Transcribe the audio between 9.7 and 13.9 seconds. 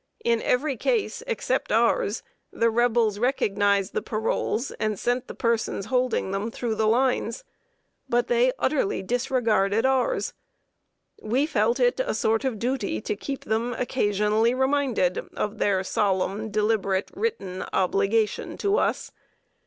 ours. We felt it a sort of duty to keep them